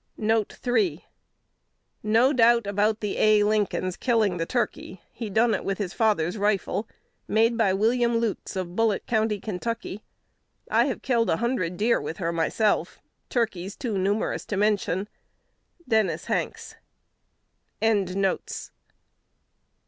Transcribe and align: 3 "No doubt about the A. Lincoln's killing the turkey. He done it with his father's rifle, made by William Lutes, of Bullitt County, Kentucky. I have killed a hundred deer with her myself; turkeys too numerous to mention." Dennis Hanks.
3 0.47 1.05
"No 2.01 2.33
doubt 2.33 2.65
about 2.65 3.01
the 3.01 3.17
A. 3.19 3.43
Lincoln's 3.43 3.95
killing 3.95 4.37
the 4.37 4.47
turkey. 4.47 4.99
He 5.11 5.29
done 5.29 5.53
it 5.53 5.63
with 5.63 5.77
his 5.77 5.93
father's 5.93 6.39
rifle, 6.39 6.87
made 7.27 7.55
by 7.55 7.71
William 7.75 8.17
Lutes, 8.17 8.55
of 8.55 8.75
Bullitt 8.75 9.05
County, 9.05 9.39
Kentucky. 9.39 10.01
I 10.71 10.85
have 10.85 11.03
killed 11.03 11.29
a 11.29 11.37
hundred 11.37 11.77
deer 11.77 12.01
with 12.01 12.17
her 12.17 12.31
myself; 12.33 12.99
turkeys 13.29 13.75
too 13.75 13.95
numerous 13.95 14.43
to 14.45 14.57
mention." 14.57 15.07
Dennis 15.87 16.25
Hanks. 16.25 16.77